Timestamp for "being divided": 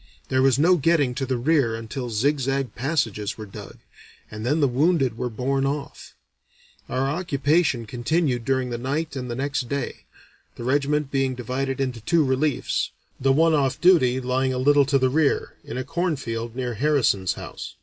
11.11-11.79